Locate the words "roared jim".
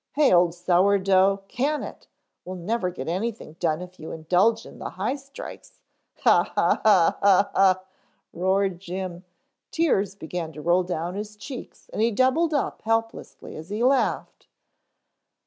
8.33-9.25